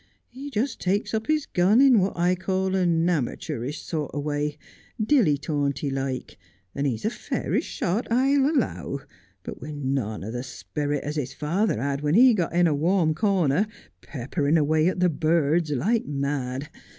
He 0.29 0.49
just 0.49 0.81
takes 0.81 1.13
up 1.13 1.27
his 1.27 1.45
gun 1.45 1.79
in 1.79 1.99
what 1.99 2.17
I 2.17 2.33
call 2.33 2.75
a 2.75 2.87
namatoorist 2.87 3.85
sort 3.85 4.09
of 4.15 4.17
a 4.17 4.19
way— 4.19 4.57
dilly 5.09 5.37
taunty 5.37 5.91
like— 5.93 6.39
and 6.73 6.87
he's 6.87 7.05
a 7.05 7.11
fairish 7.11 7.65
shot, 7.67 8.11
I 8.11 8.29
allow, 8.29 9.01
but 9.43 9.61
with 9.61 9.75
none 9.75 10.23
of 10.23 10.33
the 10.33 10.41
sperrit 10.41 11.03
as 11.03 11.17
his 11.17 11.35
father 11.35 11.79
had 11.79 12.01
when 12.01 12.15
he 12.15 12.33
got 12.33 12.51
in 12.51 12.65
a 12.65 12.73
warm 12.73 13.13
corner, 13.13 13.67
pepperin' 14.01 14.57
away 14.57 14.87
at 14.87 15.01
the 15.01 15.07
burds 15.09 15.69
like 15.69 16.07
mad. 16.07 16.69